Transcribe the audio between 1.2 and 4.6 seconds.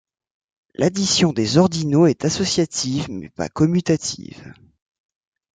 des ordinaux est associative mais pas commutative.